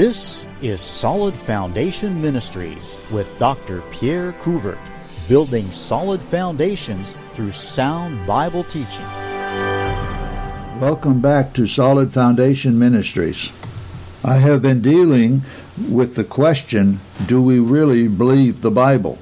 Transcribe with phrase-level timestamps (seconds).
[0.00, 3.82] This is Solid Foundation Ministries with Dr.
[3.90, 4.80] Pierre Coovert,
[5.28, 9.04] building solid foundations through sound Bible teaching.
[10.80, 13.52] Welcome back to Solid Foundation Ministries.
[14.24, 15.42] I have been dealing
[15.90, 19.18] with the question do we really believe the Bible?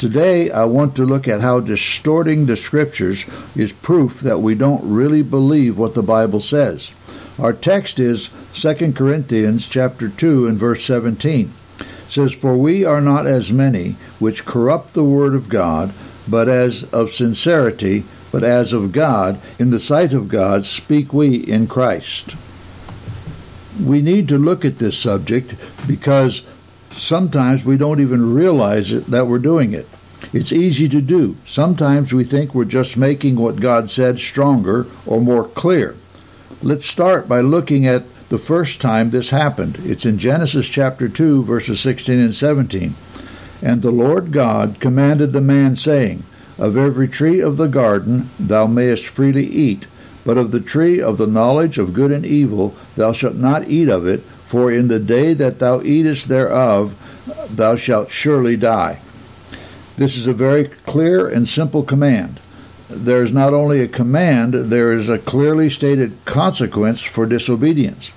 [0.00, 4.82] Today, I want to look at how distorting the scriptures is proof that we don't
[4.82, 6.94] really believe what the Bible says.
[7.38, 11.52] Our text is 2 Corinthians chapter 2 and verse 17.
[12.08, 15.92] Says, For we are not as many which corrupt the word of God,
[16.28, 21.36] but as of sincerity but as of God, in the sight of God, speak we
[21.36, 22.36] in Christ.
[23.82, 25.54] We need to look at this subject
[25.86, 26.42] because
[26.90, 29.88] sometimes we don't even realize it, that we're doing it.
[30.32, 31.36] It's easy to do.
[31.44, 35.96] Sometimes we think we're just making what God said stronger or more clear.
[36.62, 39.76] Let's start by looking at the first time this happened.
[39.80, 42.94] It's in Genesis chapter 2, verses 16 and 17.
[43.60, 46.22] And the Lord God commanded the man, saying,
[46.56, 49.88] of every tree of the garden thou mayest freely eat,
[50.24, 53.88] but of the tree of the knowledge of good and evil thou shalt not eat
[53.88, 56.94] of it, for in the day that thou eatest thereof
[57.50, 59.00] thou shalt surely die.
[59.96, 62.38] This is a very clear and simple command.
[62.88, 68.12] There is not only a command, there is a clearly stated consequence for disobedience.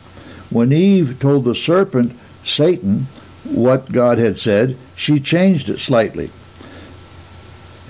[0.53, 3.07] When Eve told the serpent, Satan,
[3.43, 6.29] what God had said, she changed it slightly.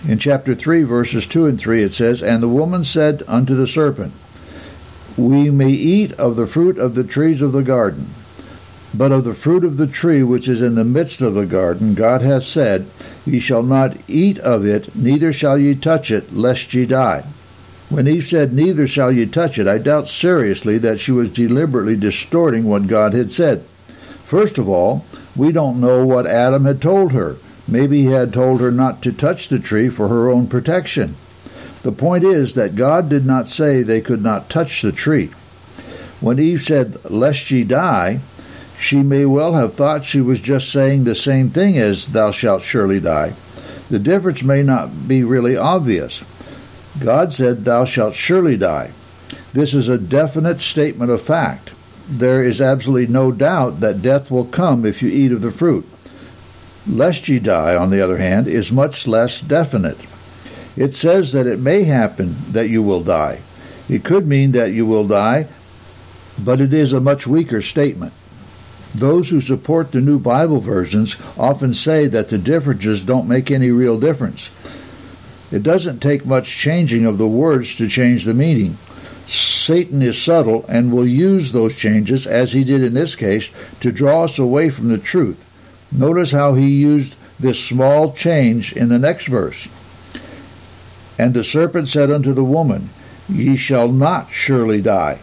[0.07, 3.67] In chapter 3, verses 2 and 3, it says, And the woman said unto the
[3.67, 4.13] serpent,
[5.17, 8.07] We may eat of the fruit of the trees of the garden.
[8.93, 11.95] But of the fruit of the tree which is in the midst of the garden,
[11.95, 12.85] God hath said,
[13.25, 17.25] Ye shall not eat of it, neither shall ye touch it, lest ye die.
[17.93, 21.95] When Eve said, Neither shall ye touch it, I doubt seriously that she was deliberately
[21.95, 23.61] distorting what God had said.
[24.25, 25.05] First of all,
[25.35, 27.35] we don't know what Adam had told her.
[27.67, 31.13] Maybe he had told her not to touch the tree for her own protection.
[31.83, 35.27] The point is that God did not say they could not touch the tree.
[36.19, 38.21] When Eve said, Lest ye die,
[38.79, 42.63] she may well have thought she was just saying the same thing as, Thou shalt
[42.63, 43.33] surely die.
[43.91, 46.23] The difference may not be really obvious.
[46.99, 48.91] God said, Thou shalt surely die.
[49.53, 51.71] This is a definite statement of fact.
[52.07, 55.87] There is absolutely no doubt that death will come if you eat of the fruit.
[56.87, 59.97] Lest ye die, on the other hand, is much less definite.
[60.75, 63.39] It says that it may happen that you will die.
[63.87, 65.47] It could mean that you will die,
[66.43, 68.13] but it is a much weaker statement.
[68.93, 73.71] Those who support the new Bible versions often say that the differences don't make any
[73.71, 74.49] real difference.
[75.53, 78.75] It doesn't take much changing of the words to change the meaning.
[79.27, 83.91] Satan is subtle and will use those changes, as he did in this case, to
[83.91, 85.45] draw us away from the truth.
[85.91, 89.67] Notice how he used this small change in the next verse.
[91.19, 92.89] And the serpent said unto the woman,
[93.29, 95.19] Ye shall not surely die.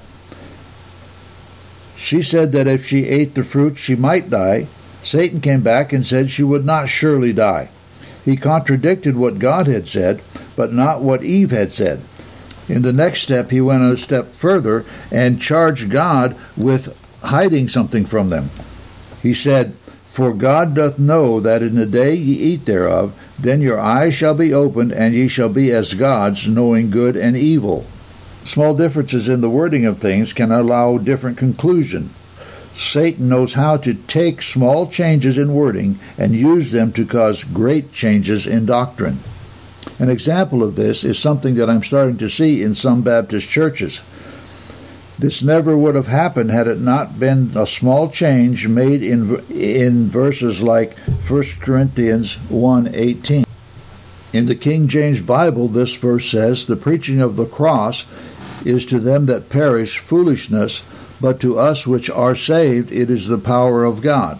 [1.96, 4.68] She said that if she ate the fruit, she might die.
[5.02, 7.70] Satan came back and said she would not surely die.
[8.24, 10.22] He contradicted what God had said,
[10.56, 12.00] but not what Eve had said.
[12.68, 18.04] In the next step, he went a step further and charged God with hiding something
[18.04, 18.50] from them.
[19.22, 19.74] He said,
[20.10, 24.34] for God doth know that in the day ye eat thereof, then your eyes shall
[24.34, 27.86] be opened, and ye shall be as gods, knowing good and evil.
[28.44, 32.10] Small differences in the wording of things can allow different conclusion.
[32.80, 37.92] Satan knows how to take small changes in wording and use them to cause great
[37.92, 39.18] changes in doctrine.
[39.98, 44.00] An example of this is something that I'm starting to see in some Baptist churches.
[45.18, 50.08] This never would have happened had it not been a small change made in in
[50.08, 50.96] verses like
[51.28, 53.44] 1 Corinthians 1:18.
[54.32, 58.04] In the King James Bible, this verse says, "The preaching of the cross
[58.64, 60.82] is to them that perish foolishness,
[61.20, 64.38] but to us which are saved it is the power of God."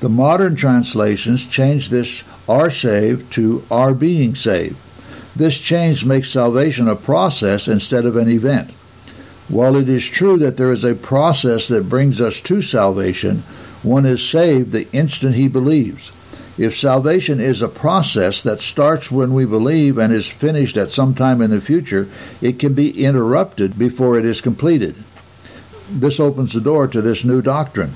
[0.00, 4.76] The modern translations change this "are saved" to "are being saved."
[5.34, 8.70] This change makes salvation a process instead of an event.
[9.48, 13.42] While it is true that there is a process that brings us to salvation,
[13.82, 16.10] one is saved the instant he believes.
[16.58, 21.14] If salvation is a process that starts when we believe and is finished at some
[21.14, 22.08] time in the future,
[22.42, 24.94] it can be interrupted before it is completed.
[25.92, 27.92] This opens the door to this new doctrine.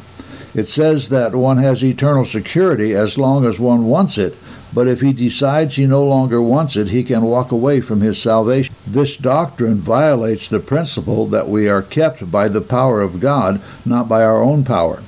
[0.54, 4.36] It says that one has eternal security as long as one wants it,
[4.74, 8.20] but if he decides he no longer wants it, he can walk away from his
[8.20, 8.74] salvation.
[8.86, 14.08] This doctrine violates the principle that we are kept by the power of God, not
[14.08, 15.02] by our own power.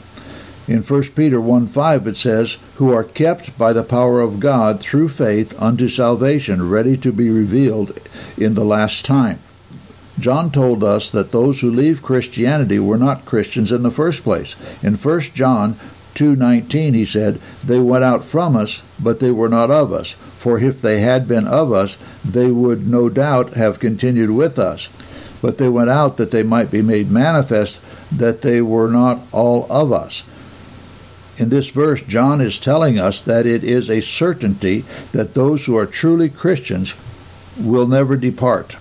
[0.67, 4.81] In 1 Peter 1 5, it says, Who are kept by the power of God
[4.81, 7.99] through faith unto salvation, ready to be revealed
[8.39, 9.39] in the last time.
[10.21, 14.57] John told us that those who leave Christianity were not Christians in the first place.
[14.83, 15.77] In 1 John
[16.15, 20.17] 2:19 he said, "They went out from us, but they were not of us.
[20.39, 24.89] For if they had been of us, they would no doubt have continued with us.
[25.41, 27.81] But they went out that they might be made manifest
[28.17, 30.25] that they were not all of us."
[31.39, 35.77] In this verse, John is telling us that it is a certainty that those who
[35.77, 36.95] are truly Christians
[37.57, 38.75] will never depart.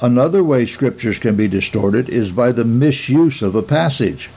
[0.00, 4.28] Another way scriptures can be distorted is by the misuse of a passage.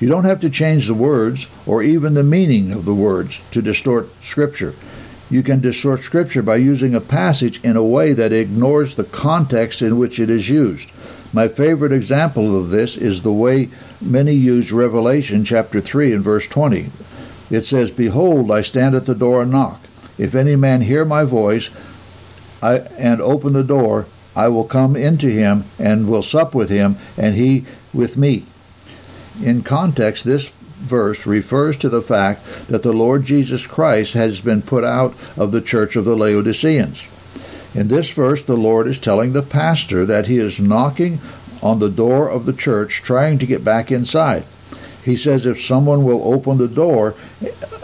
[0.00, 3.62] You don't have to change the words or even the meaning of the words to
[3.62, 4.74] distort scripture.
[5.30, 9.80] You can distort scripture by using a passage in a way that ignores the context
[9.80, 10.90] in which it is used.
[11.32, 13.70] My favorite example of this is the way
[14.00, 16.90] many use Revelation chapter 3 and verse 20.
[17.50, 19.80] It says, Behold, I stand at the door and knock.
[20.18, 21.70] If any man hear my voice
[22.62, 26.96] I, and open the door, I will come into him and will sup with him,
[27.16, 28.44] and he with me.
[29.42, 34.62] In context, this verse refers to the fact that the Lord Jesus Christ has been
[34.62, 37.08] put out of the church of the Laodiceans.
[37.74, 41.18] In this verse, the Lord is telling the pastor that he is knocking
[41.62, 44.44] on the door of the church, trying to get back inside.
[45.04, 47.14] He says if someone will open the door,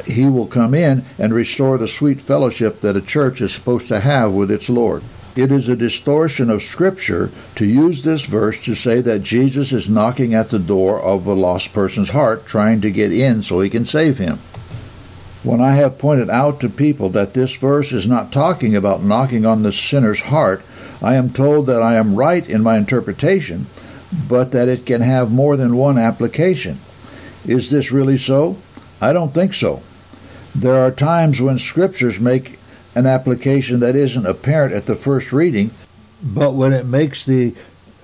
[0.04, 4.00] he will come in and restore the sweet fellowship that a church is supposed to
[4.00, 5.02] have with its Lord.
[5.34, 9.88] It is a distortion of Scripture to use this verse to say that Jesus is
[9.88, 13.70] knocking at the door of a lost person's heart, trying to get in so he
[13.70, 14.36] can save him.
[15.42, 19.46] When I have pointed out to people that this verse is not talking about knocking
[19.46, 20.62] on the sinner's heart,
[21.00, 23.66] I am told that I am right in my interpretation,
[24.28, 26.78] but that it can have more than one application.
[27.46, 28.58] Is this really so?
[29.00, 29.82] I don't think so.
[30.54, 32.58] There are times when scriptures make
[32.94, 35.70] an application that isn't apparent at the first reading,
[36.22, 37.54] but when it makes the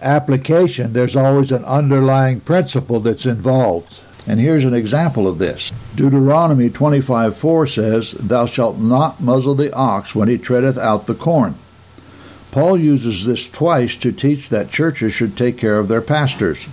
[0.01, 3.95] application, there's always an underlying principle that's involved.
[4.27, 5.73] And here's an example of this.
[5.97, 11.55] Deuteronomy 25:4 says, "Thou shalt not muzzle the ox when he treadeth out the corn."
[12.51, 16.67] Paul uses this twice to teach that churches should take care of their pastors.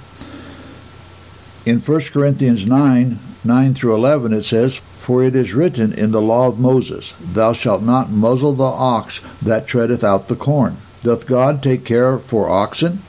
[1.66, 6.22] In 1 Corinthians 9 9 through 11, it says, For it is written in the
[6.22, 10.78] law of Moses, Thou shalt not muzzle the ox that treadeth out the corn.
[11.04, 13.02] Doth God take care for oxen?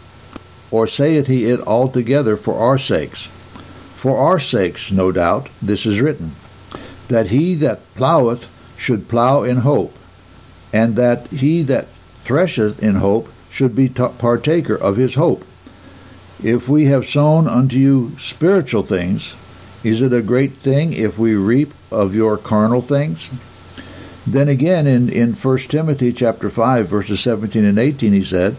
[0.71, 3.27] Or saith he it altogether for our sakes?
[3.95, 6.33] For our sakes, no doubt, this is written,
[7.09, 8.47] that he that ploweth
[8.79, 9.97] should plow in hope,
[10.73, 11.89] and that he that
[12.23, 15.45] thresheth in hope should be partaker of his hope.
[16.45, 19.35] If we have sown unto you spiritual things,
[19.87, 23.31] is it a great thing if we reap of your carnal things?
[24.27, 28.57] Then again in, in 1 Timothy chapter 5 verses 17 and 18 he said,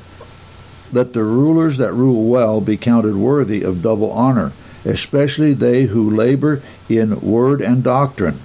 [0.94, 4.54] Let the rulers that rule well be counted worthy of double honor,
[4.86, 8.36] especially they who labor in word and doctrine.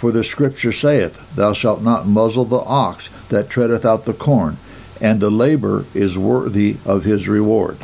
[0.00, 4.56] For the scripture saith, Thou shalt not muzzle the ox that treadeth out the corn,
[5.00, 7.78] and the labor is worthy of his reward.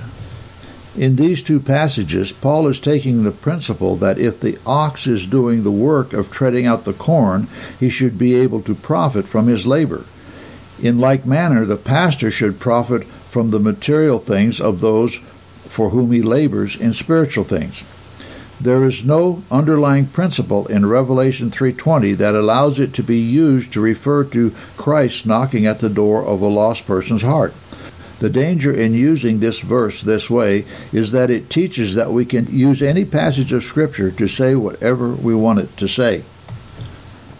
[0.98, 5.62] In these two passages, Paul is taking the principle that if the ox is doing
[5.62, 7.46] the work of treading out the corn,
[7.78, 10.06] he should be able to profit from his labor.
[10.82, 15.18] In like manner, the pastor should profit from the material things of those
[15.68, 17.84] for whom he labors in spiritual things.
[18.60, 23.80] There is no underlying principle in Revelation 3:20 that allows it to be used to
[23.80, 27.54] refer to Christ knocking at the door of a lost person's heart.
[28.20, 32.46] The danger in using this verse this way is that it teaches that we can
[32.46, 36.24] use any passage of Scripture to say whatever we want it to say.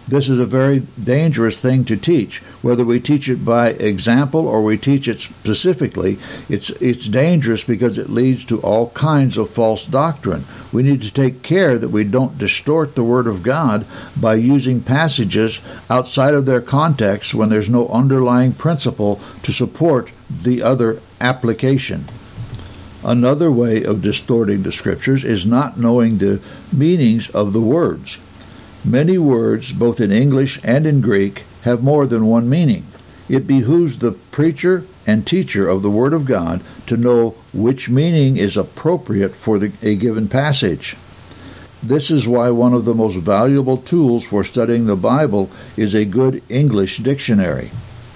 [0.08, 2.38] This is a very dangerous thing to teach.
[2.62, 6.16] Whether we teach it by example or we teach it specifically,
[6.48, 10.44] it's, it's dangerous because it leads to all kinds of false doctrine.
[10.72, 13.84] We need to take care that we don't distort the Word of God
[14.18, 15.60] by using passages
[15.90, 22.06] outside of their context when there's no underlying principle to support the other application.
[23.04, 26.40] Another way of distorting the scriptures is not knowing the
[26.72, 28.18] meanings of the words.
[28.84, 32.86] Many words, both in English and in Greek, have more than one meaning.
[33.28, 38.36] It behooves the preacher and teacher of the Word of God to know which meaning
[38.36, 40.96] is appropriate for the, a given passage.
[41.82, 46.04] This is why one of the most valuable tools for studying the Bible is a
[46.04, 47.70] good English dictionary.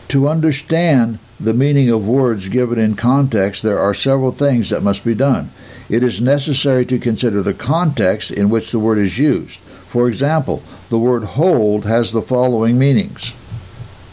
[0.09, 5.04] To understand the meaning of words given in context, there are several things that must
[5.04, 5.50] be done.
[5.88, 9.61] It is necessary to consider the context in which the word is used.
[9.92, 13.34] For example, the word hold has the following meanings.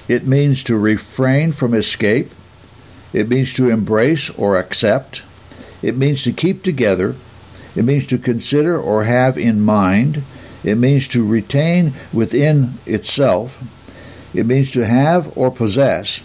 [0.09, 2.31] It means to refrain from escape,
[3.13, 5.23] it means to embrace or accept,
[5.81, 7.15] it means to keep together,
[7.77, 10.21] it means to consider or have in mind,
[10.65, 13.63] it means to retain within itself,
[14.35, 16.19] it means to have or possess,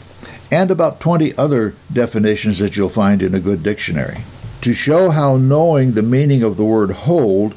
[0.51, 4.25] and about 20 other definitions that you'll find in a good dictionary.
[4.63, 7.55] To show how knowing the meaning of the word hold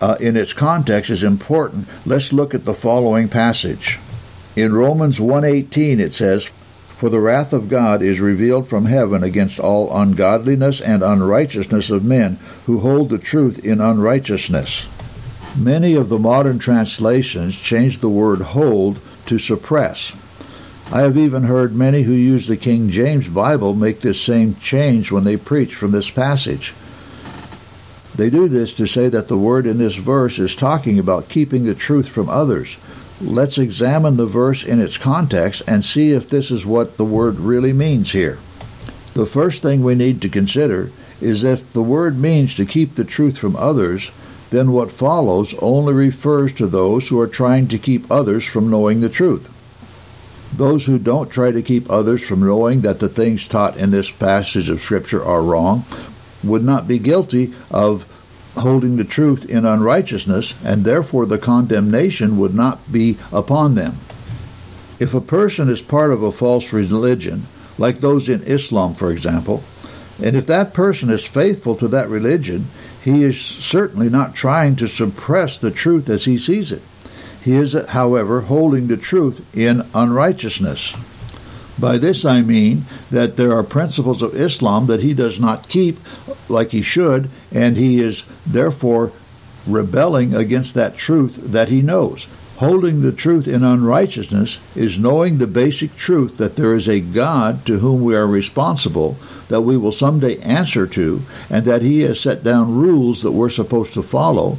[0.00, 3.98] uh, in its context is important, let's look at the following passage.
[4.54, 6.50] In Romans 1:18 it says,
[6.98, 12.04] "For the wrath of God is revealed from heaven against all ungodliness and unrighteousness of
[12.04, 12.36] men
[12.66, 14.86] who hold the truth in unrighteousness."
[15.58, 20.12] Many of the modern translations change the word hold to suppress.
[20.90, 25.10] I have even heard many who use the King James Bible make this same change
[25.10, 26.74] when they preach from this passage.
[28.14, 31.64] They do this to say that the word in this verse is talking about keeping
[31.64, 32.76] the truth from others.
[33.20, 37.38] Let's examine the verse in its context and see if this is what the word
[37.38, 38.38] really means here.
[39.14, 40.90] The first thing we need to consider
[41.20, 44.10] is if the word means to keep the truth from others,
[44.50, 49.00] then what follows only refers to those who are trying to keep others from knowing
[49.00, 49.48] the truth.
[50.54, 54.10] Those who don't try to keep others from knowing that the things taught in this
[54.10, 55.86] passage of Scripture are wrong
[56.42, 58.08] would not be guilty of
[58.56, 63.96] holding the truth in unrighteousness, and therefore the condemnation would not be upon them.
[65.00, 67.44] If a person is part of a false religion,
[67.78, 69.64] like those in Islam, for example,
[70.22, 72.66] and if that person is faithful to that religion,
[73.02, 76.82] he is certainly not trying to suppress the truth as he sees it.
[77.42, 80.94] He is, however, holding the truth in unrighteousness.
[81.82, 85.98] By this I mean that there are principles of Islam that he does not keep
[86.48, 89.10] like he should, and he is therefore
[89.66, 92.28] rebelling against that truth that he knows.
[92.58, 97.66] Holding the truth in unrighteousness is knowing the basic truth that there is a God
[97.66, 99.16] to whom we are responsible,
[99.48, 103.48] that we will someday answer to, and that he has set down rules that we're
[103.48, 104.56] supposed to follow,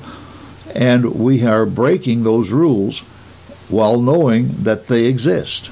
[0.76, 3.00] and we are breaking those rules
[3.70, 5.72] while knowing that they exist.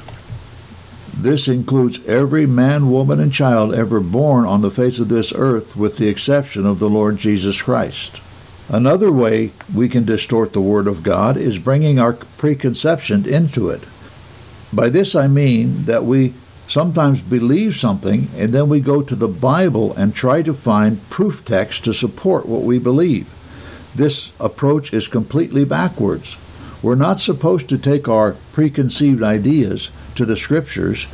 [1.22, 5.76] This includes every man, woman, and child ever born on the face of this earth,
[5.76, 8.20] with the exception of the Lord Jesus Christ.
[8.70, 13.84] Another way we can distort the Word of God is bringing our preconception into it.
[14.74, 16.34] By this I mean that we
[16.68, 21.46] sometimes believe something and then we go to the Bible and try to find proof
[21.46, 23.30] text to support what we believe.
[23.94, 26.36] This approach is completely backwards.
[26.82, 31.08] We're not supposed to take our preconceived ideas to the Scriptures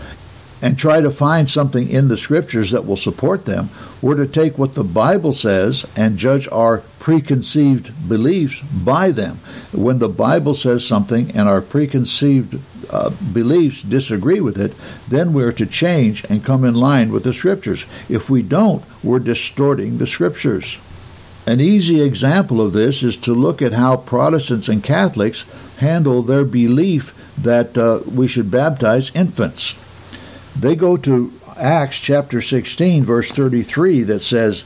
[0.62, 3.70] and try to find something in the Scriptures that will support them.
[4.02, 9.36] We're to take what the Bible says and judge our preconceived beliefs by them.
[9.72, 12.60] When the Bible says something and our preconceived
[12.92, 14.74] uh, beliefs disagree with it,
[15.08, 17.86] then we're to change and come in line with the Scriptures.
[18.10, 20.80] If we don't, we're distorting the Scriptures.
[21.46, 25.46] An easy example of this is to look at how Protestants and Catholics
[25.78, 29.76] handle their belief that uh, we should baptize infants.
[30.58, 34.64] They go to Acts chapter 16, verse 33, that says,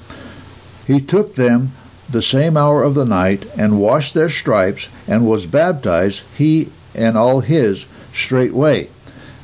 [0.88, 1.72] He took them
[2.10, 7.18] the same hour of the night and washed their stripes and was baptized, he and
[7.18, 8.90] all his, straightway.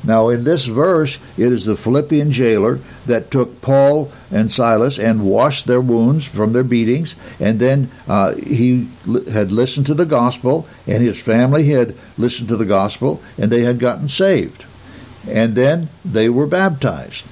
[0.08, 5.26] Now, in this verse, it is the Philippian jailer that took Paul and Silas and
[5.26, 8.88] washed their wounds from their beatings, and then uh, he
[9.30, 13.60] had listened to the gospel, and his family had listened to the gospel, and they
[13.60, 14.64] had gotten saved.
[15.28, 17.26] And then they were baptized.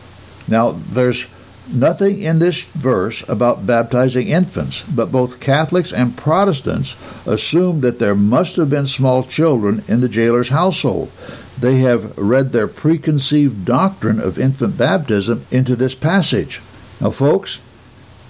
[0.47, 1.27] Now, there's
[1.73, 6.97] nothing in this verse about baptizing infants, but both Catholics and Protestants
[7.27, 11.11] assume that there must have been small children in the jailer's household
[11.59, 16.61] they have read their preconceived doctrine of infant baptism into this passage.
[17.01, 17.61] Now, folks,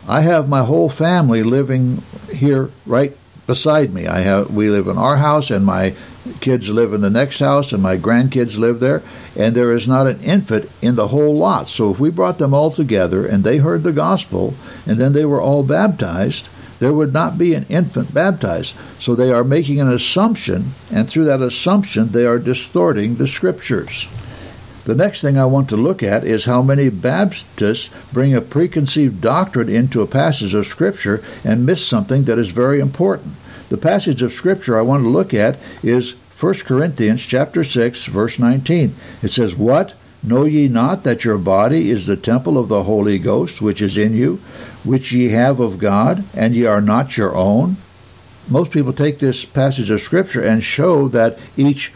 [0.09, 2.02] I have my whole family living
[2.33, 3.16] here right
[3.47, 4.07] beside me.
[4.07, 5.95] I have we live in our house and my
[6.40, 9.02] kids live in the next house and my grandkids live there
[9.37, 11.68] and there is not an infant in the whole lot.
[11.68, 14.54] So if we brought them all together and they heard the gospel
[14.87, 18.76] and then they were all baptized, there would not be an infant baptized.
[19.00, 24.09] So they are making an assumption, and through that assumption, they are distorting the scriptures.
[24.85, 29.21] The next thing I want to look at is how many Baptists bring a preconceived
[29.21, 33.35] doctrine into a passage of Scripture and miss something that is very important.
[33.68, 38.38] The passage of Scripture I want to look at is 1 Corinthians chapter 6 verse
[38.38, 38.94] 19.
[39.23, 43.18] It says, "What know ye not that your body is the temple of the Holy
[43.18, 44.40] Ghost which is in you,
[44.85, 47.76] which ye have of God, and ye are not your own?
[48.49, 51.92] most people take this passage of Scripture and show that each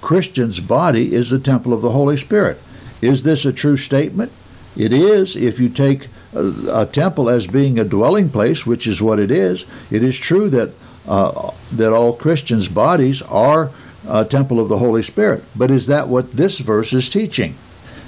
[0.00, 2.58] Christian's body is the temple of the Holy Spirit.
[3.00, 4.32] Is this a true statement?
[4.76, 9.02] It is if you take a, a temple as being a dwelling place, which is
[9.02, 9.64] what it is.
[9.90, 10.70] It is true that
[11.10, 13.70] uh, that all Christians' bodies are
[14.08, 15.42] a temple of the Holy Spirit.
[15.56, 17.56] But is that what this verse is teaching?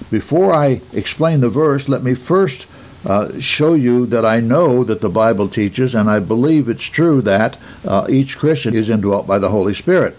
[0.09, 2.67] Before I explain the verse, let me first
[3.05, 7.21] uh, show you that I know that the Bible teaches, and I believe it's true
[7.23, 10.17] that uh, each Christian is indwelt by the Holy Spirit.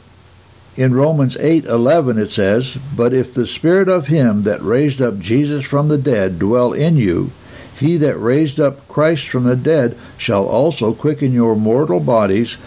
[0.75, 5.63] In Romans 8:11 it says, "But if the spirit of him that raised up Jesus
[5.63, 7.31] from the dead dwell in you,
[7.79, 12.57] he that raised up Christ from the dead shall also quicken your mortal bodies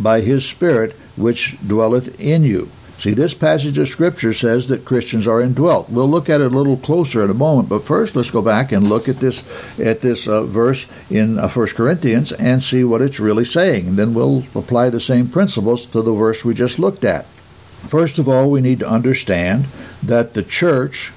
[0.00, 2.70] by his spirit which dwelleth in you."
[3.00, 5.88] See, this passage of Scripture says that Christians are indwelt.
[5.88, 8.72] We'll look at it a little closer in a moment, but first let's go back
[8.72, 9.42] and look at this
[9.78, 13.88] at this uh, verse in uh, 1 Corinthians and see what it's really saying.
[13.88, 17.24] And then we'll apply the same principles to the verse we just looked at.
[17.88, 19.64] First of all, we need to understand
[20.02, 21.14] that the church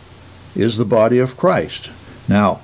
[0.55, 1.91] is the body of Christ.
[2.29, 2.61] Now,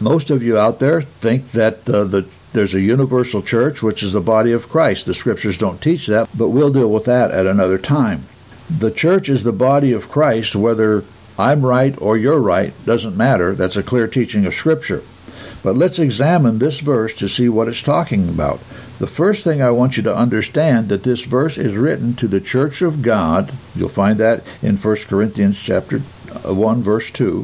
[0.00, 4.12] most of you out there think that uh, the there's a universal church, which is
[4.12, 5.04] the body of Christ.
[5.04, 8.22] The scriptures don't teach that, but we'll deal with that at another time.
[8.70, 11.04] The church is the body of Christ, whether
[11.38, 13.54] I'm right or you're right, doesn't matter.
[13.54, 15.02] That's a clear teaching of Scripture.
[15.62, 18.60] But let's examine this verse to see what it's talking about.
[18.98, 22.40] The first thing I want you to understand that this verse is written to the
[22.40, 23.52] church of God.
[23.74, 26.00] You'll find that in 1 Corinthians chapter
[26.48, 27.42] uh, 1 verse 2,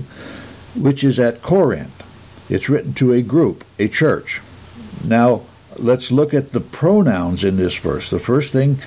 [0.75, 2.02] which is at Corinth.
[2.49, 4.41] It's written to a group, a church.
[5.05, 5.43] Now,
[5.77, 8.11] let's look at the pronouns in this verse.
[8.11, 8.79] The first thing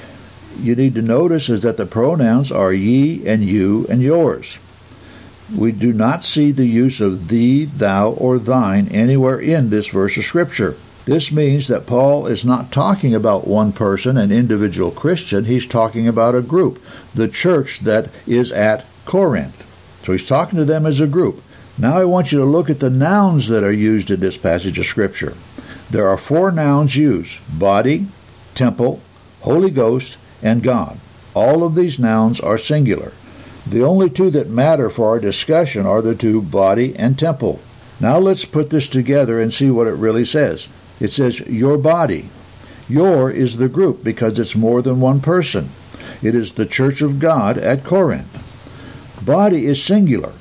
[0.59, 4.59] you need to notice is that the pronouns are ye and you and yours.
[5.55, 10.17] We do not see the use of thee, thou, or thine anywhere in this verse
[10.17, 10.75] of Scripture.
[11.05, 15.45] This means that Paul is not talking about one person, an individual Christian.
[15.45, 19.61] He's talking about a group, the church that is at Corinth.
[20.03, 21.44] So he's talking to them as a group.
[21.77, 24.79] Now I want you to look at the nouns that are used in this passage
[24.79, 25.33] of Scripture.
[25.90, 28.07] There are four nouns used body,
[28.55, 29.01] temple,
[29.42, 30.98] Holy Ghost, and God.
[31.33, 33.11] All of these nouns are singular.
[33.68, 37.59] The only two that matter for our discussion are the two body and temple.
[38.00, 40.70] Now let's put this together and see what it really says.
[41.00, 42.29] It says, Your body.
[42.88, 45.70] Your is the group because it's more than one person.
[46.22, 48.44] It is the church of God at Corinth.
[49.25, 50.33] Body is singular,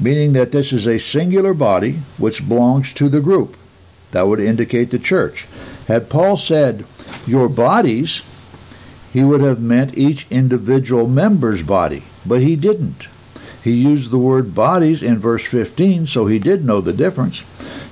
[0.00, 3.56] meaning that this is a singular body which belongs to the group.
[4.12, 5.46] That would indicate the church.
[5.86, 6.84] Had Paul said,
[7.26, 8.22] Your bodies,
[9.12, 13.06] he would have meant each individual member's body, but he didn't.
[13.62, 17.42] He used the word bodies in verse 15, so he did know the difference.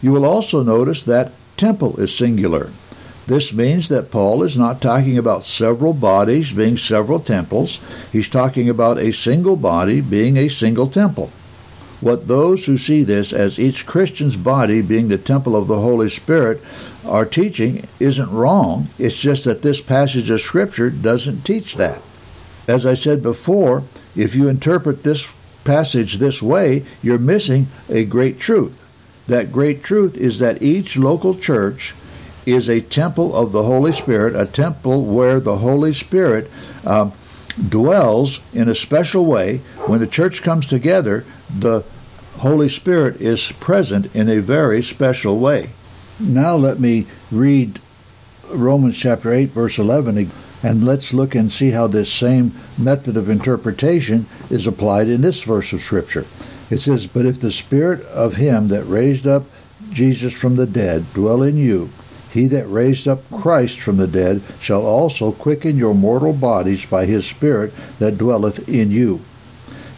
[0.00, 2.70] You will also notice that temple is singular.
[3.26, 7.78] This means that Paul is not talking about several bodies being several temples.
[8.10, 11.30] He's talking about a single body being a single temple.
[12.00, 16.08] What those who see this as each Christian's body being the temple of the Holy
[16.08, 16.60] Spirit
[17.04, 18.88] are teaching isn't wrong.
[18.98, 22.00] It's just that this passage of Scripture doesn't teach that.
[22.68, 23.82] As I said before,
[24.14, 25.34] if you interpret this
[25.64, 28.84] passage this way, you're missing a great truth.
[29.26, 31.94] That great truth is that each local church
[32.46, 36.50] is a temple of the Holy Spirit, a temple where the Holy Spirit
[36.86, 37.12] um,
[37.68, 39.58] dwells in a special way.
[39.86, 41.84] When the church comes together, the
[42.38, 45.70] Holy Spirit is present in a very special way.
[46.20, 47.80] Now let me read
[48.50, 50.30] Romans chapter 8, verse 11,
[50.62, 55.42] and let's look and see how this same method of interpretation is applied in this
[55.42, 56.26] verse of Scripture.
[56.70, 59.44] It says, But if the Spirit of him that raised up
[59.90, 61.90] Jesus from the dead dwell in you,
[62.32, 67.06] he that raised up Christ from the dead shall also quicken your mortal bodies by
[67.06, 69.20] his Spirit that dwelleth in you.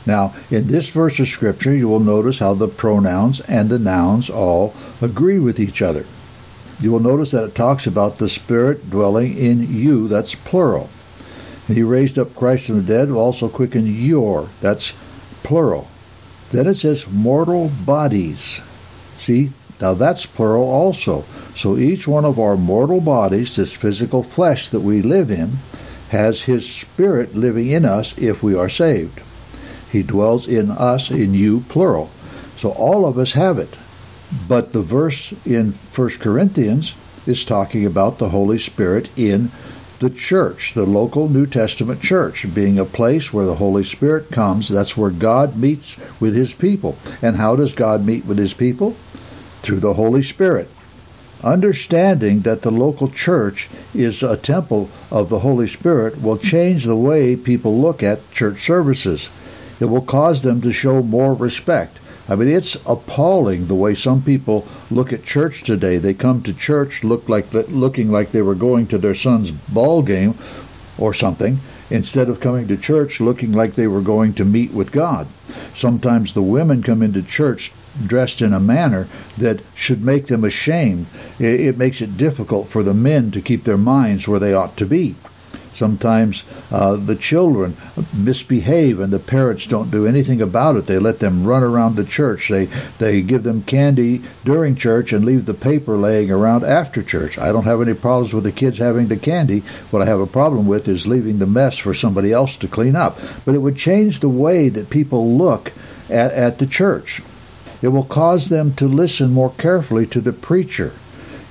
[0.06, 4.30] Now, in this verse of Scripture, you will notice how the pronouns and the nouns
[4.30, 6.06] all agree with each other.
[6.80, 10.88] You will notice that it talks about the Spirit dwelling in you, that's plural.
[11.68, 14.92] And he raised up Christ from the dead, will also quicken your, that's
[15.42, 15.88] plural.
[16.50, 18.60] Then it says mortal bodies.
[19.18, 21.22] See, now that's plural also.
[21.54, 25.58] So each one of our mortal bodies, this physical flesh that we live in,
[26.08, 29.20] has his spirit living in us if we are saved.
[29.90, 32.10] He dwells in us, in you, plural.
[32.56, 33.74] So all of us have it.
[34.48, 36.94] But the verse in 1 Corinthians
[37.26, 39.50] is talking about the Holy Spirit in
[39.98, 44.68] the church, the local New Testament church, being a place where the Holy Spirit comes.
[44.68, 46.96] That's where God meets with his people.
[47.20, 48.92] And how does God meet with his people?
[49.62, 50.68] Through the Holy Spirit.
[51.42, 56.96] Understanding that the local church is a temple of the Holy Spirit will change the
[56.96, 59.28] way people look at church services.
[59.80, 61.98] It will cause them to show more respect.
[62.28, 65.96] I mean, it's appalling the way some people look at church today.
[65.96, 70.02] They come to church look like looking like they were going to their son's ball
[70.02, 70.34] game
[70.96, 71.58] or something,
[71.90, 75.26] instead of coming to church looking like they were going to meet with God.
[75.74, 77.72] Sometimes the women come into church
[78.06, 81.06] dressed in a manner that should make them ashamed.
[81.38, 84.86] It, makes it difficult for the men to keep their minds where they ought to
[84.86, 85.16] be.
[85.72, 87.76] Sometimes uh, the children
[88.12, 90.86] misbehave and the parents don't do anything about it.
[90.86, 92.48] They let them run around the church.
[92.48, 92.66] They,
[92.98, 97.38] they give them candy during church and leave the paper laying around after church.
[97.38, 99.60] I don't have any problems with the kids having the candy.
[99.90, 102.96] What I have a problem with is leaving the mess for somebody else to clean
[102.96, 103.18] up.
[103.44, 105.72] But it would change the way that people look
[106.08, 107.22] at, at the church.
[107.80, 110.92] It will cause them to listen more carefully to the preacher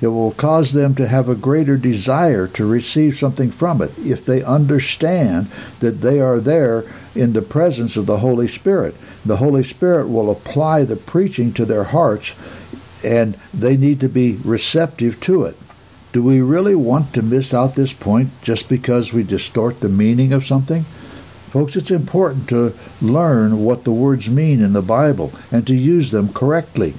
[0.00, 4.24] it will cause them to have a greater desire to receive something from it if
[4.24, 5.46] they understand
[5.80, 6.84] that they are there
[7.14, 8.94] in the presence of the Holy Spirit.
[9.24, 12.34] The Holy Spirit will apply the preaching to their hearts,
[13.04, 15.56] and they need to be receptive to it.
[16.12, 20.32] Do we really want to miss out this point just because we distort the meaning
[20.32, 20.82] of something?
[21.50, 26.10] Folks, it's important to learn what the words mean in the Bible and to use
[26.10, 26.94] them correctly.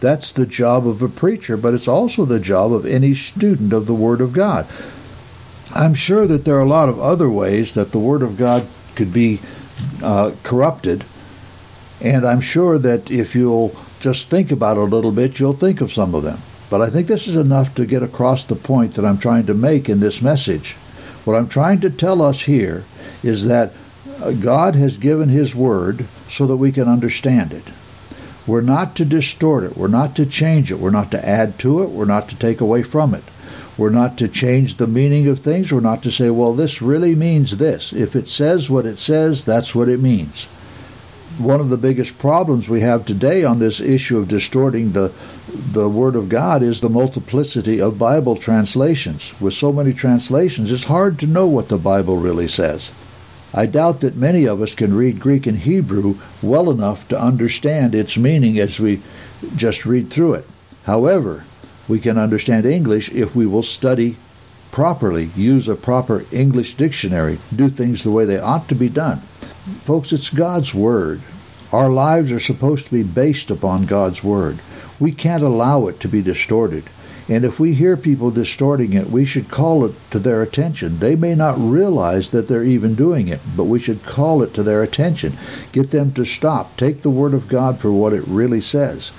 [0.00, 3.86] That's the job of a preacher, but it's also the job of any student of
[3.86, 4.66] the Word of God.
[5.72, 8.66] I'm sure that there are a lot of other ways that the Word of God
[8.96, 9.40] could be
[10.02, 11.04] uh, corrupted,
[12.00, 15.80] and I'm sure that if you'll just think about it a little bit, you'll think
[15.80, 16.38] of some of them.
[16.70, 19.54] But I think this is enough to get across the point that I'm trying to
[19.54, 20.72] make in this message.
[21.24, 22.84] What I'm trying to tell us here
[23.22, 23.72] is that
[24.22, 27.64] uh, God has given His Word so that we can understand it.
[28.46, 29.76] We're not to distort it.
[29.76, 30.78] We're not to change it.
[30.78, 31.90] We're not to add to it.
[31.90, 33.24] We're not to take away from it.
[33.76, 35.72] We're not to change the meaning of things.
[35.72, 37.92] We're not to say, well, this really means this.
[37.92, 40.46] If it says what it says, that's what it means.
[41.38, 45.12] One of the biggest problems we have today on this issue of distorting the
[45.50, 49.38] the Word of God is the multiplicity of Bible translations.
[49.40, 52.92] With so many translations, it's hard to know what the Bible really says.
[53.52, 57.94] I doubt that many of us can read Greek and Hebrew well enough to understand
[57.94, 59.00] its meaning as we
[59.56, 60.46] just read through it.
[60.84, 61.44] However,
[61.88, 64.16] we can understand English if we will study
[64.70, 69.18] properly, use a proper English dictionary, do things the way they ought to be done.
[69.18, 71.20] Folks, it's God's Word.
[71.72, 74.60] Our lives are supposed to be based upon God's Word.
[75.00, 76.84] We can't allow it to be distorted.
[77.28, 80.98] And if we hear people distorting it, we should call it to their attention.
[80.98, 84.62] They may not realize that they're even doing it, but we should call it to
[84.62, 85.34] their attention.
[85.72, 86.76] Get them to stop.
[86.76, 89.12] Take the Word of God for what it really says.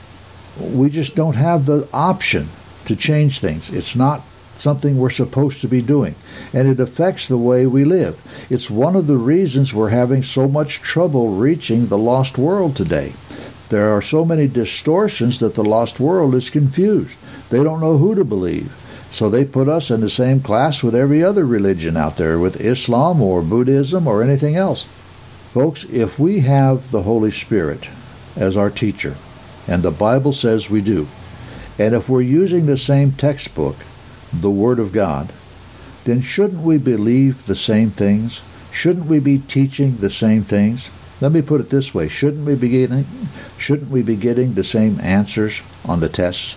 [0.60, 2.50] We just don't have the option
[2.86, 3.72] to change things.
[3.72, 4.22] It's not
[4.58, 6.16] something we're supposed to be doing,
[6.54, 8.22] and it affects the way we live.
[8.50, 13.14] It's one of the reasons we're having so much trouble reaching the lost world today.
[13.70, 17.18] There are so many distortions that the lost world is confused.
[17.52, 18.74] They don't know who to believe.
[19.12, 22.62] So they put us in the same class with every other religion out there, with
[22.62, 24.84] Islam or Buddhism or anything else.
[25.54, 27.90] Folks, if we have the Holy Spirit
[28.38, 29.16] as our teacher,
[29.68, 31.08] and the Bible says we do,
[31.78, 33.76] and if we're using the same textbook,
[34.32, 35.34] the Word of God,
[36.06, 38.42] then shouldn't we believe the same things?
[38.72, 40.90] Shouldn't we be teaching the same things?
[41.20, 43.06] Let me put it this way: Shouldn't we be getting,
[43.58, 46.56] shouldn't we be getting the same answers on the tests?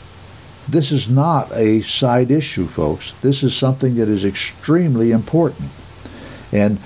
[0.68, 3.12] This is not a side issue, folks.
[3.20, 5.70] This is something that is extremely important.
[6.53, 6.79] And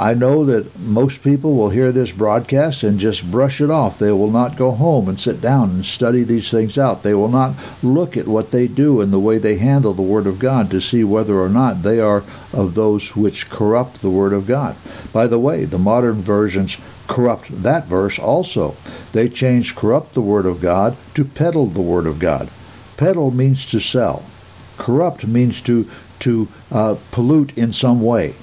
[0.00, 3.98] I know that most people will hear this broadcast and just brush it off.
[3.98, 7.02] They will not go home and sit down and study these things out.
[7.02, 10.26] They will not look at what they do and the way they handle the Word
[10.26, 14.32] of God to see whether or not they are of those which corrupt the Word
[14.32, 14.74] of God.
[15.12, 18.76] By the way, the modern versions corrupt that verse also.
[19.12, 22.48] They change corrupt the Word of God to peddle the Word of God.
[23.00, 24.24] Peddle means to sell.
[24.76, 28.34] Corrupt means to to uh, pollute in some way.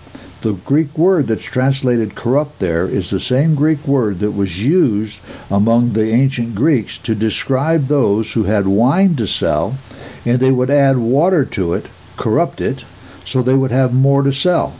[0.42, 5.20] The Greek word that's translated corrupt there is the same Greek word that was used
[5.52, 9.78] among the ancient Greeks to describe those who had wine to sell,
[10.26, 12.84] and they would add water to it, corrupt it,
[13.24, 14.74] so they would have more to sell.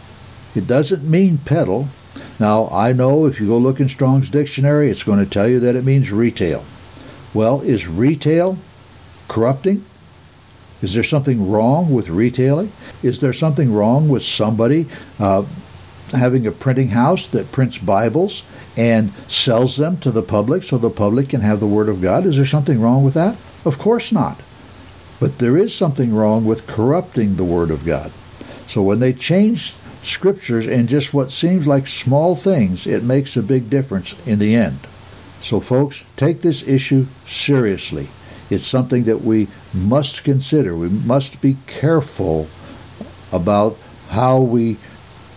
[0.56, 1.90] It doesn't mean peddle.
[2.40, 5.60] Now, I know if you go look in Strong's dictionary, it's going to tell you
[5.60, 6.66] that it means retail.
[7.32, 8.58] Well, is retail
[9.28, 9.86] corrupting?
[10.82, 12.72] Is there something wrong with retailing?
[13.02, 14.88] Is there something wrong with somebody
[15.20, 15.44] uh,
[16.12, 18.44] having a printing house that prints Bibles
[18.78, 22.26] and sells them to the public so the public can have the Word of God?
[22.26, 23.36] Is there something wrong with that?
[23.66, 24.40] Of course not.
[25.20, 28.12] But there is something wrong with corrupting the Word of God.
[28.68, 33.42] So when they change scriptures in just what seems like small things, it makes a
[33.42, 34.80] big difference in the end.
[35.42, 38.10] So, folks, take this issue seriously.
[38.50, 40.76] It's something that we must consider.
[40.76, 42.48] We must be careful
[43.32, 43.78] about
[44.10, 44.78] how we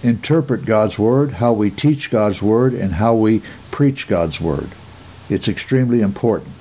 [0.02, 4.70] interpret God's Word, how we teach God's Word, and how we preach God's Word.
[5.28, 6.52] It's extremely important.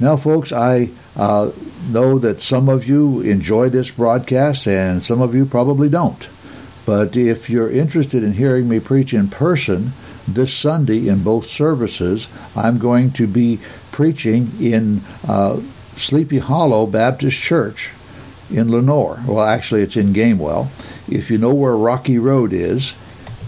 [0.00, 1.50] Now, folks, I uh,
[1.90, 6.28] know that some of you enjoy this broadcast and some of you probably don't.
[6.86, 9.92] But if you're interested in hearing me preach in person,
[10.26, 13.58] this Sunday in both services, I'm going to be
[13.90, 15.60] preaching in uh,
[15.98, 17.90] Sleepy Hollow Baptist Church
[18.50, 19.20] in Lenoir.
[19.26, 20.68] Well, actually, it's in Gamewell.
[21.08, 22.94] If you know where Rocky Road is,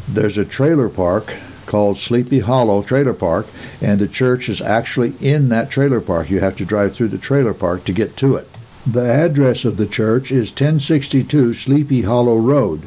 [0.09, 1.35] there's a trailer park
[1.67, 3.47] called Sleepy Hollow Trailer Park,
[3.81, 6.29] and the church is actually in that trailer park.
[6.29, 8.49] You have to drive through the trailer park to get to it.
[8.87, 12.83] The address of the church is 1062 Sleepy Hollow Road.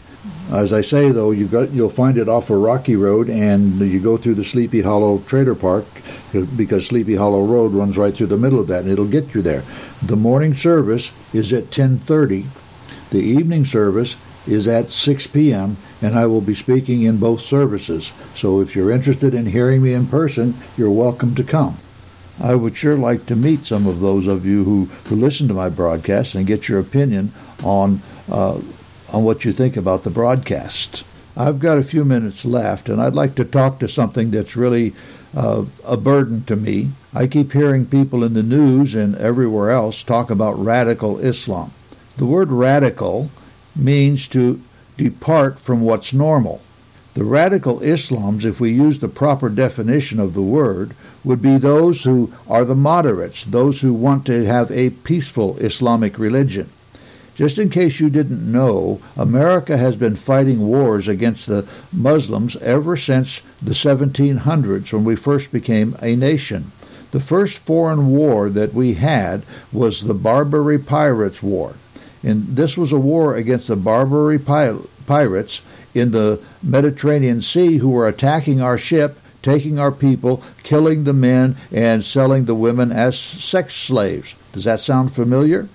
[0.52, 4.00] As I say, though, you got, you'll find it off of Rocky Road, and you
[4.00, 5.86] go through the Sleepy Hollow Trader Park
[6.56, 9.42] because Sleepy Hollow Road runs right through the middle of that, and it'll get you
[9.42, 9.64] there.
[10.02, 12.46] The morning service is at 10:30.
[13.10, 18.12] The evening service is at 6 p.m., and I will be speaking in both services.
[18.36, 21.78] So if you're interested in hearing me in person, you're welcome to come.
[22.42, 25.54] I would sure like to meet some of those of you who, who listen to
[25.54, 27.32] my broadcast and get your opinion
[27.64, 28.60] on uh,
[29.14, 31.04] on what you think about the broadcast.
[31.38, 34.94] I've got a few minutes left, and I'd like to talk to something that's really
[35.36, 36.90] uh, a burden to me.
[37.14, 41.72] I keep hearing people in the news and everywhere else talk about radical Islam.
[42.18, 43.30] The word radical
[43.76, 44.62] means to
[44.98, 46.62] depart from what's normal.
[47.14, 52.04] The radical Islams, if we use the proper definition of the word, would be those
[52.04, 56.70] who are the moderates, those who want to have a peaceful Islamic religion.
[57.36, 62.96] Just in case you didn't know, America has been fighting wars against the Muslims ever
[62.96, 66.72] since the 1700s when we first became a nation.
[67.12, 71.76] The first foreign war that we had was the Barbary Pirates War.
[72.24, 75.62] And this was a war against the Barbary pirates
[75.94, 81.56] in the Mediterranean Sea who were attacking our ship, taking our people, killing the men,
[81.72, 84.36] and selling the women as sex slaves.
[84.54, 85.68] Does that sound familiar?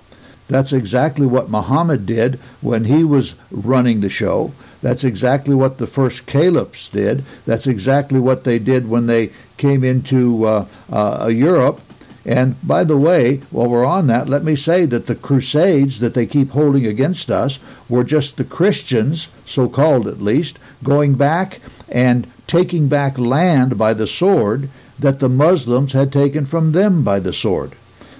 [0.48, 4.52] That's exactly what Muhammad did when he was running the show.
[4.80, 7.24] That's exactly what the first caliphs did.
[7.44, 11.80] That's exactly what they did when they came into uh, uh, Europe.
[12.24, 16.14] And by the way, while we're on that, let me say that the crusades that
[16.14, 17.58] they keep holding against us
[17.88, 23.94] were just the Christians, so called at least, going back and taking back land by
[23.94, 27.72] the sword that the Muslims had taken from them by the sword.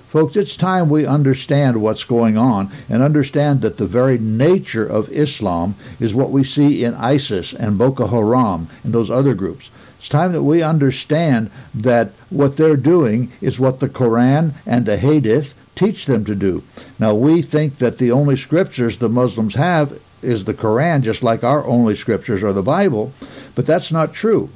[0.09, 5.13] Folks, it's time we understand what's going on and understand that the very nature of
[5.13, 9.71] Islam is what we see in ISIS and Boko Haram and those other groups.
[9.99, 14.97] It's time that we understand that what they're doing is what the Koran and the
[14.97, 16.63] Hadith teach them to do.
[16.99, 21.45] Now, we think that the only scriptures the Muslims have is the Koran, just like
[21.45, 23.13] our only scriptures are the Bible,
[23.55, 24.49] but that's not true.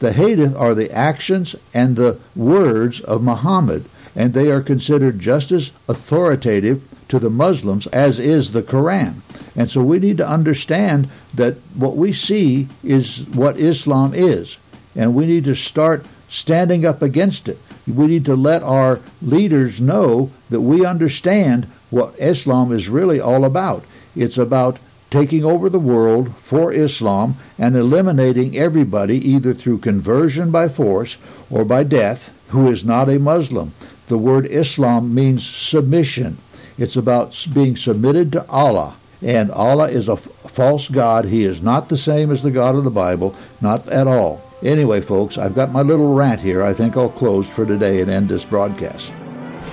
[0.00, 3.86] The Hadith are the actions and the words of Muhammad
[4.20, 9.14] and they are considered just as authoritative to the Muslims as is the Quran.
[9.56, 14.58] And so we need to understand that what we see is what Islam is,
[14.94, 17.56] and we need to start standing up against it.
[17.88, 23.46] We need to let our leaders know that we understand what Islam is really all
[23.46, 23.86] about.
[24.14, 24.78] It's about
[25.08, 31.16] taking over the world for Islam and eliminating everybody either through conversion by force
[31.48, 33.72] or by death who is not a Muslim.
[34.10, 36.38] The word Islam means submission.
[36.76, 38.96] It's about being submitted to Allah.
[39.22, 41.26] And Allah is a f- false God.
[41.26, 44.42] He is not the same as the God of the Bible, not at all.
[44.64, 46.60] Anyway, folks, I've got my little rant here.
[46.60, 49.14] I think I'll close for today and end this broadcast.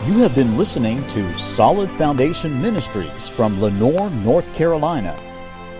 [0.06, 5.20] You have been listening to Solid Foundation Ministries from Lenoir, North Carolina.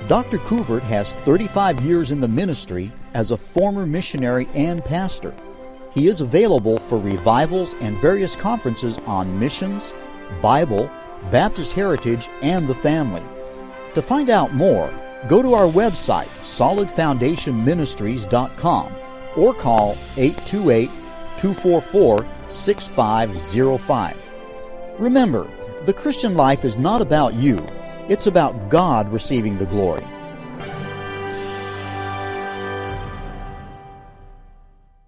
[0.08, 0.40] Dr.
[0.40, 5.36] Coovert has 35 years in the ministry as a former missionary and pastor.
[5.98, 9.96] He is available for revivals and various conferences on missions,
[10.44, 10.92] Bible,
[11.32, 13.24] Baptist heritage, and the family.
[13.96, 14.94] To find out more,
[15.28, 18.96] go to our website, solidfoundationministries.com,
[19.36, 20.92] or call 828
[21.36, 24.30] 244 6505.
[25.00, 25.48] Remember,
[25.86, 27.58] the Christian life is not about you,
[28.08, 30.06] it's about God receiving the glory.